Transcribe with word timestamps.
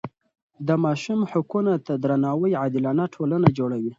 د 0.67 0.69
ماشوم 0.83 1.19
حقونو 1.31 1.73
ته 1.85 1.93
درناوی 2.03 2.51
عادلانه 2.61 3.05
ټولنه 3.15 3.47
جوړوي. 3.57 3.89